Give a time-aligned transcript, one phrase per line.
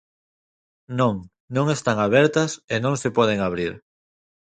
[0.99, 1.15] Non,
[1.55, 3.73] non están abertas e non se poden abrir.